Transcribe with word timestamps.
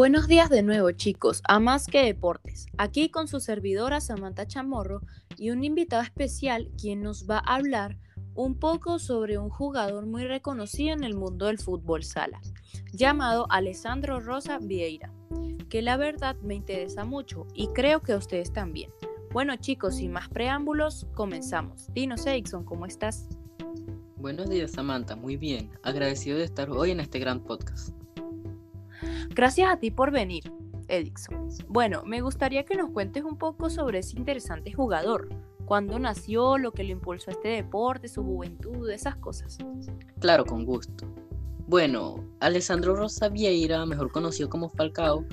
Buenos 0.00 0.28
días 0.28 0.48
de 0.48 0.62
nuevo 0.62 0.92
chicos, 0.92 1.42
a 1.46 1.60
Más 1.60 1.86
que 1.86 2.06
Deportes, 2.06 2.64
aquí 2.78 3.10
con 3.10 3.28
su 3.28 3.38
servidora 3.38 4.00
Samantha 4.00 4.46
Chamorro 4.46 5.02
y 5.36 5.50
un 5.50 5.62
invitado 5.62 6.00
especial 6.00 6.70
quien 6.80 7.02
nos 7.02 7.28
va 7.28 7.42
a 7.44 7.56
hablar 7.56 7.98
un 8.34 8.58
poco 8.58 8.98
sobre 8.98 9.36
un 9.36 9.50
jugador 9.50 10.06
muy 10.06 10.24
reconocido 10.24 10.94
en 10.94 11.04
el 11.04 11.14
mundo 11.14 11.48
del 11.48 11.58
fútbol 11.58 12.02
sala, 12.02 12.40
llamado 12.94 13.46
Alessandro 13.50 14.20
Rosa 14.20 14.58
Vieira, 14.58 15.12
que 15.68 15.82
la 15.82 15.98
verdad 15.98 16.34
me 16.36 16.54
interesa 16.54 17.04
mucho 17.04 17.46
y 17.52 17.68
creo 17.74 18.00
que 18.00 18.12
a 18.14 18.16
ustedes 18.16 18.54
también. 18.54 18.90
Bueno 19.32 19.54
chicos, 19.56 19.96
sin 19.96 20.12
más 20.12 20.30
preámbulos, 20.30 21.08
comenzamos. 21.12 21.92
Dinos 21.92 22.24
Edison, 22.24 22.64
¿cómo 22.64 22.86
estás? 22.86 23.28
Buenos 24.16 24.48
días 24.48 24.70
Samantha, 24.70 25.14
muy 25.14 25.36
bien, 25.36 25.70
agradecido 25.82 26.38
de 26.38 26.44
estar 26.44 26.70
hoy 26.70 26.90
en 26.90 27.00
este 27.00 27.18
gran 27.18 27.44
podcast. 27.44 27.99
Gracias 29.40 29.72
a 29.72 29.78
ti 29.78 29.90
por 29.90 30.10
venir, 30.10 30.52
Edison. 30.88 31.48
Bueno, 31.66 32.02
me 32.04 32.20
gustaría 32.20 32.66
que 32.66 32.76
nos 32.76 32.90
cuentes 32.90 33.24
un 33.24 33.38
poco 33.38 33.70
sobre 33.70 34.00
ese 34.00 34.18
interesante 34.18 34.70
jugador. 34.70 35.30
¿Cuándo 35.64 35.98
nació? 35.98 36.58
¿Lo 36.58 36.72
que 36.72 36.84
lo 36.84 36.90
impulsó 36.90 37.30
a 37.30 37.32
este 37.32 37.48
deporte? 37.48 38.06
¿Su 38.08 38.22
juventud? 38.22 38.90
Esas 38.90 39.16
cosas. 39.16 39.56
Claro, 40.18 40.44
con 40.44 40.66
gusto. 40.66 41.06
Bueno, 41.68 42.22
Alessandro 42.40 42.94
Rosa 42.94 43.30
Vieira, 43.30 43.86
mejor 43.86 44.12
conocido 44.12 44.50
como 44.50 44.68
Falcao, 44.68 45.24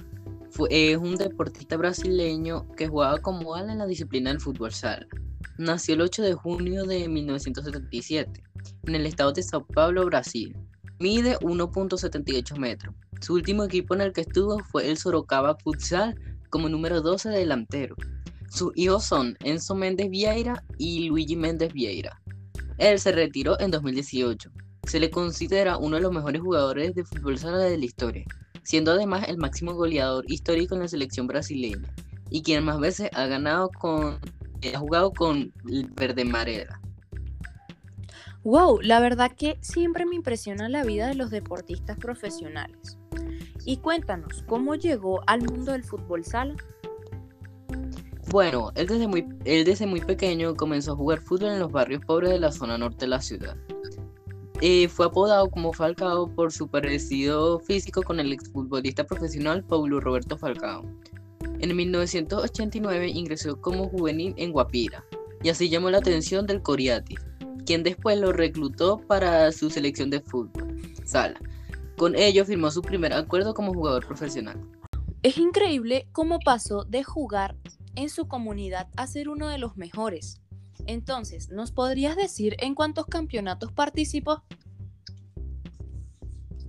fue, 0.52 0.70
es 0.72 0.98
un 0.98 1.18
deportista 1.18 1.76
brasileño 1.76 2.66
que 2.78 2.88
jugaba 2.88 3.18
como 3.18 3.56
ala 3.56 3.74
en 3.74 3.80
la 3.80 3.88
disciplina 3.88 4.30
del 4.30 4.40
fútbol 4.40 4.72
sala. 4.72 5.06
Nació 5.58 5.96
el 5.96 6.02
8 6.04 6.22
de 6.22 6.34
junio 6.34 6.86
de 6.86 7.10
1977 7.10 8.42
en 8.84 8.96
el 8.96 9.06
estado 9.06 9.34
de 9.34 9.44
Sao 9.44 9.66
Paulo, 9.66 10.06
Brasil. 10.06 10.56
Mide 10.98 11.38
1.78 11.40 12.58
metros 12.58 12.96
su 13.22 13.34
último 13.34 13.64
equipo 13.64 13.94
en 13.96 14.02
el 14.02 14.14
que 14.14 14.22
estuvo 14.22 14.60
fue 14.60 14.90
el 14.90 14.98
Sorocaba 14.98 15.56
Futsal 15.56 16.20
como 16.50 16.70
número 16.70 17.02
12 17.02 17.30
de 17.30 17.40
delantero. 17.40 17.96
Sus 18.50 18.72
hijos 18.76 19.06
son 19.06 19.38
Enzo 19.44 19.76
Méndez 19.76 20.10
Vieira 20.10 20.64
y 20.78 21.08
Luigi 21.08 21.36
Méndez 21.36 21.74
Vieira. 21.74 22.22
Él 22.78 23.00
se 23.00 23.12
retiró 23.12 23.60
en 23.60 23.72
2018. 23.72 24.50
Se 24.88 25.00
le 25.00 25.10
considera 25.10 25.78
uno 25.78 25.98
de 25.98 26.02
los 26.02 26.14
mejores 26.14 26.42
jugadores 26.42 26.96
de 26.96 27.04
fútbol 27.04 27.38
sala 27.38 27.58
de 27.58 27.78
la 27.78 27.86
historia, 27.86 28.26
siendo 28.64 28.92
además 28.92 29.28
el 29.28 29.38
máximo 29.38 29.74
goleador 29.74 30.24
histórico 30.30 30.76
en 30.76 30.82
la 30.82 30.88
selección 30.88 31.28
brasileña 31.28 31.94
y 32.30 32.42
quien 32.42 32.64
más 32.64 32.80
veces 32.80 33.10
ha 33.14 33.26
ganado 33.28 33.70
con 33.70 34.20
ha 34.74 34.80
jugado 34.80 35.14
con 35.14 35.54
el 35.70 35.90
Verde 35.96 36.26
Marera. 36.26 36.82
Wow, 38.44 38.80
la 38.82 39.00
verdad 39.00 39.32
que 39.32 39.58
siempre 39.62 40.06
me 40.06 40.16
impresiona 40.16 40.70
la 40.70 40.84
vida 40.84 41.08
de 41.08 41.16
los 41.16 41.30
deportistas 41.30 41.98
profesionales. 41.98 42.98
Y 43.68 43.76
cuéntanos, 43.76 44.46
¿cómo 44.48 44.76
llegó 44.76 45.20
al 45.28 45.42
mundo 45.42 45.74
del 45.74 45.84
fútbol 45.84 46.24
sala? 46.24 46.56
Bueno, 48.30 48.72
él 48.76 48.88
desde, 48.88 49.10
muy, 49.10 49.28
él 49.44 49.66
desde 49.66 49.86
muy 49.86 50.00
pequeño 50.00 50.56
comenzó 50.56 50.94
a 50.94 50.96
jugar 50.96 51.20
fútbol 51.20 51.52
en 51.52 51.60
los 51.60 51.70
barrios 51.70 52.04
pobres 52.06 52.30
de 52.30 52.40
la 52.40 52.54
zona 52.54 52.78
norte 52.78 53.00
de 53.02 53.10
la 53.10 53.22
ciudad. 53.22 53.58
Fue 54.88 55.06
apodado 55.06 55.50
como 55.50 55.74
Falcao 55.74 56.34
por 56.34 56.54
su 56.54 56.70
parecido 56.70 57.60
físico 57.60 58.04
con 58.04 58.22
el 58.22 58.32
exfutbolista 58.32 59.04
profesional 59.06 59.66
Paulo 59.66 60.00
Roberto 60.00 60.38
Falcao. 60.38 60.86
En 61.60 61.76
1989 61.76 63.10
ingresó 63.10 63.60
como 63.60 63.90
juvenil 63.90 64.34
en 64.38 64.54
Guapira 64.54 65.04
y 65.44 65.50
así 65.50 65.68
llamó 65.68 65.90
la 65.90 65.98
atención 65.98 66.48
del 66.48 66.62
Coriati, 66.62 67.16
quien 67.66 67.84
después 67.84 68.18
lo 68.18 68.32
reclutó 68.32 68.98
para 68.98 69.52
su 69.52 69.70
selección 69.70 70.10
de 70.10 70.22
fútbol, 70.22 70.74
Sala. 71.04 71.38
Con 71.98 72.16
ello 72.16 72.46
firmó 72.46 72.70
su 72.70 72.84
primer 72.84 73.12
acuerdo 73.12 73.56
como 73.56 73.74
jugador 73.74 74.06
profesional. 74.06 74.62
Es 75.24 75.40
increíble 75.40 76.08
cómo 76.12 76.38
pasó 76.40 76.84
de 76.84 77.04
jugar 77.04 77.56
en 77.96 78.10
su 78.10 78.28
comunidad 78.28 78.88
a 78.96 79.08
ser 79.08 79.30
uno 79.30 79.48
de 79.48 79.58
los 79.58 79.78
mejores. 79.78 80.40
Entonces, 80.86 81.50
¿nos 81.50 81.72
podrías 81.72 82.16
decir 82.16 82.56
en 82.60 82.76
cuántos 82.76 83.08
campeonatos 83.08 83.72
participó? 83.72 84.44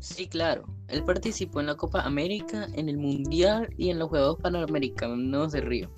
Sí, 0.01 0.29
claro. 0.29 0.65
Él 0.89 1.05
participó 1.05 1.61
en 1.61 1.67
la 1.67 1.77
Copa 1.77 2.01
América, 2.01 2.67
en 2.73 2.89
el 2.89 2.97
Mundial 2.97 3.69
y 3.77 3.91
en 3.91 3.99
los 3.99 4.09
Juegos 4.09 4.39
Panamericanos 4.41 5.53
de 5.53 5.61
Río. 5.61 5.91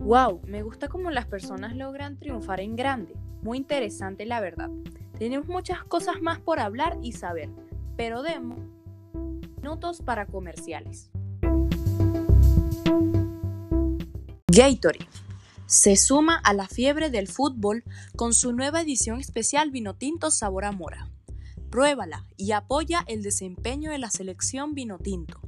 Wow, 0.00 0.42
me 0.46 0.64
gusta 0.64 0.88
cómo 0.88 1.12
las 1.12 1.26
personas 1.26 1.76
logran 1.76 2.18
triunfar 2.18 2.58
en 2.60 2.74
grande. 2.74 3.14
Muy 3.42 3.58
interesante 3.58 4.26
la 4.26 4.40
verdad. 4.40 4.70
Tenemos 5.18 5.48
muchas 5.48 5.82
cosas 5.84 6.20
más 6.20 6.38
por 6.40 6.60
hablar 6.60 6.98
y 7.02 7.12
saber, 7.12 7.50
pero 7.96 8.22
demos 8.22 8.58
minutos 9.56 10.02
para 10.02 10.26
comerciales. 10.26 11.10
Gatorade 14.46 15.08
se 15.66 15.96
suma 15.96 16.36
a 16.36 16.52
la 16.52 16.68
fiebre 16.68 17.10
del 17.10 17.26
fútbol 17.26 17.82
con 18.14 18.32
su 18.32 18.52
nueva 18.52 18.82
edición 18.82 19.18
especial 19.18 19.72
vino 19.72 19.96
tinto 19.96 20.30
sabor 20.30 20.64
a 20.64 20.70
mora. 20.70 21.10
Pruébala 21.70 22.24
y 22.36 22.52
apoya 22.52 23.04
el 23.08 23.22
desempeño 23.22 23.90
de 23.90 23.98
la 23.98 24.10
selección 24.10 24.74
vino 24.74 24.98
tinto. 24.98 25.40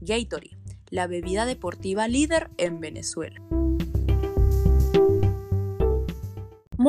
Gatorade, 0.00 0.56
la 0.88 1.06
bebida 1.06 1.44
deportiva 1.44 2.08
líder 2.08 2.50
en 2.56 2.80
Venezuela. 2.80 3.40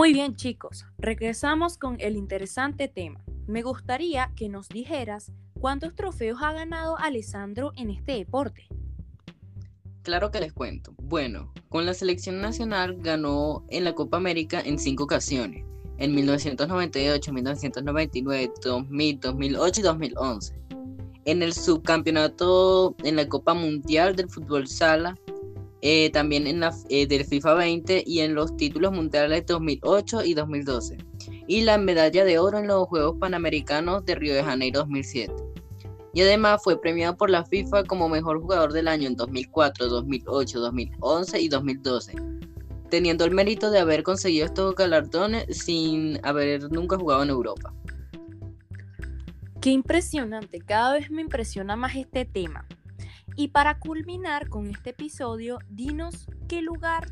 Muy 0.02 0.14
bien 0.14 0.36
chicos, 0.36 0.88
regresamos 0.98 1.78
con 1.78 1.98
el 2.00 2.16
interesante 2.16 2.88
tema. 2.88 3.24
Me 3.46 3.62
gustaría 3.62 4.32
que 4.36 4.50
nos 4.50 4.68
dijeras 4.68 5.32
cuántos 5.60 5.94
trofeos 5.94 6.42
ha 6.42 6.54
ganado 6.54 6.98
Alessandro 6.98 7.72
en 7.76 7.92
este 7.92 8.14
deporte. 8.14 8.68
Claro 10.02 10.32
que 10.32 10.40
les 10.40 10.54
cuento. 10.54 10.96
Bueno, 11.04 11.54
con 11.70 11.86
la 11.86 11.94
selección 11.94 12.42
nacional 12.42 12.98
ganó 12.98 13.64
en 13.70 13.84
la 13.84 13.94
Copa 13.94 14.18
América 14.18 14.60
en 14.60 14.80
cinco 14.80 15.04
ocasiones, 15.04 15.64
en 16.00 16.16
1998, 16.16 17.32
1999, 17.32 18.54
2000, 18.60 19.20
2008 19.20 19.82
y 19.82 19.84
2011. 19.84 20.56
En 21.26 21.44
el 21.44 21.54
subcampeonato 21.54 22.96
en 23.04 23.18
la 23.18 23.30
Copa 23.30 23.54
Mundial 23.54 24.16
del 24.16 24.30
Fútbol 24.30 24.68
Sala 24.68 25.16
eh, 25.82 26.12
también 26.12 26.46
en 26.46 26.60
la 26.60 26.76
eh, 26.90 27.08
del 27.08 27.26
FIFA 27.26 27.56
20 27.56 28.04
y 28.06 28.20
en 28.20 28.36
los 28.36 28.56
títulos 28.56 28.92
mundiales 28.94 29.46
2008 29.48 30.24
y 30.26 30.34
2012, 30.36 30.98
y 31.48 31.62
la 31.62 31.78
medalla 31.78 32.24
de 32.24 32.38
oro 32.38 32.60
en 32.60 32.68
los 32.68 32.88
Juegos 32.88 33.18
Panamericanos 33.20 34.06
de 34.06 34.16
Río 34.16 34.36
de 34.36 34.44
Janeiro 34.44 34.82
2007. 34.82 35.34
Y 36.14 36.22
además 36.22 36.62
fue 36.64 36.80
premiado 36.80 37.16
por 37.16 37.30
la 37.30 37.46
FIFA 37.46 37.86
como 37.86 38.10
mejor 38.10 38.42
jugador 38.42 38.74
del 38.74 38.88
año 38.88 39.08
en 39.08 39.16
2004, 39.16 39.88
2008, 39.88 40.60
2011 40.60 41.42
y 41.42 41.48
2012, 41.48 42.16
teniendo 42.90 43.26
el 43.26 43.32
mérito 43.32 43.72
de 43.72 43.80
haber 43.80 44.04
conseguido 44.04 44.46
estos 44.46 44.76
galardones 44.76 45.46
sin 45.58 46.20
haber 46.24 46.72
nunca 46.72 46.98
jugado 46.98 47.24
en 47.24 47.30
Europa. 47.30 47.74
Qué 49.62 49.70
impresionante, 49.70 50.60
cada 50.60 50.94
vez 50.94 51.10
me 51.10 51.22
impresiona 51.22 51.76
más 51.76 51.96
este 51.96 52.26
tema. 52.26 52.68
Y 53.42 53.48
para 53.48 53.80
culminar 53.80 54.50
con 54.50 54.68
este 54.68 54.92
episodio, 54.92 55.58
dinos 55.68 56.28
qué 56.48 56.62
lugar 56.62 57.08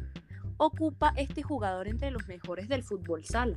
ocupa 0.58 1.12
este 1.16 1.42
jugador 1.42 1.88
entre 1.88 2.12
los 2.12 2.28
mejores 2.28 2.70
del 2.70 2.84
fútbol 2.84 3.26
sala. 3.26 3.56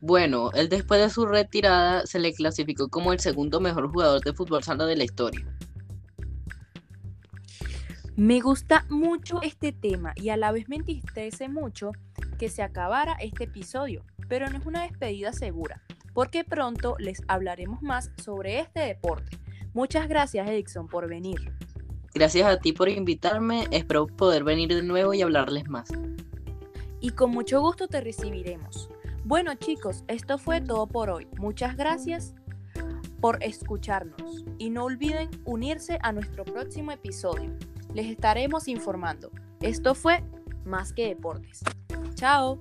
Bueno, 0.00 0.50
él 0.54 0.68
después 0.68 1.00
de 1.00 1.08
su 1.08 1.24
retirada 1.24 2.04
se 2.04 2.18
le 2.18 2.34
clasificó 2.34 2.88
como 2.88 3.12
el 3.12 3.20
segundo 3.20 3.60
mejor 3.60 3.88
jugador 3.92 4.24
de 4.24 4.32
fútbol 4.32 4.64
sala 4.64 4.86
de 4.86 4.96
la 4.96 5.04
historia. 5.04 5.46
Me 8.16 8.40
gusta 8.40 8.84
mucho 8.88 9.40
este 9.40 9.70
tema 9.70 10.14
y 10.16 10.30
a 10.30 10.36
la 10.36 10.50
vez 10.50 10.68
me 10.68 10.74
entristece 10.74 11.48
mucho 11.48 11.92
que 12.40 12.48
se 12.48 12.64
acabara 12.64 13.12
este 13.20 13.44
episodio, 13.44 14.04
pero 14.28 14.50
no 14.50 14.58
es 14.58 14.66
una 14.66 14.82
despedida 14.82 15.32
segura, 15.32 15.80
porque 16.12 16.42
pronto 16.42 16.96
les 16.98 17.22
hablaremos 17.28 17.82
más 17.82 18.10
sobre 18.16 18.58
este 18.58 18.80
deporte. 18.80 19.45
Muchas 19.76 20.08
gracias, 20.08 20.48
Edison, 20.48 20.88
por 20.88 21.06
venir. 21.06 21.52
Gracias 22.14 22.46
a 22.48 22.56
ti 22.58 22.72
por 22.72 22.88
invitarme. 22.88 23.66
Espero 23.70 24.06
poder 24.06 24.42
venir 24.42 24.74
de 24.74 24.82
nuevo 24.82 25.12
y 25.12 25.20
hablarles 25.20 25.68
más. 25.68 25.90
Y 26.98 27.10
con 27.10 27.30
mucho 27.30 27.60
gusto 27.60 27.86
te 27.86 28.00
recibiremos. 28.00 28.88
Bueno, 29.22 29.54
chicos, 29.56 30.02
esto 30.08 30.38
fue 30.38 30.62
todo 30.62 30.86
por 30.86 31.10
hoy. 31.10 31.28
Muchas 31.36 31.76
gracias 31.76 32.34
por 33.20 33.44
escucharnos 33.44 34.46
y 34.56 34.70
no 34.70 34.84
olviden 34.84 35.28
unirse 35.44 35.98
a 36.00 36.10
nuestro 36.10 36.46
próximo 36.46 36.90
episodio. 36.92 37.54
Les 37.92 38.06
estaremos 38.06 38.68
informando. 38.68 39.30
Esto 39.60 39.94
fue 39.94 40.24
Más 40.64 40.94
que 40.94 41.08
Deportes. 41.08 41.60
Chao. 42.14 42.58